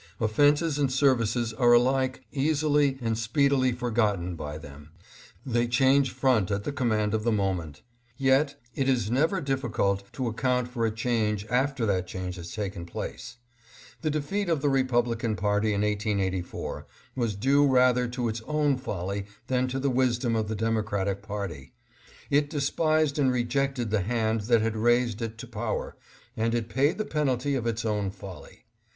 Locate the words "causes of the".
10.33-10.79